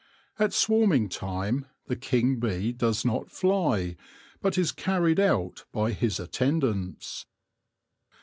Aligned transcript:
At 0.39 0.51
swarming 0.51 1.09
time, 1.09 1.67
the 1.85 1.95
king 1.95 2.39
bee 2.39 2.73
does 2.73 3.05
not 3.05 3.29
fly, 3.29 3.97
but 4.41 4.57
is 4.57 4.71
carried 4.71 5.19
out 5.19 5.65
by 5.71 5.91
his 5.91 6.19
attendants. 6.19 7.27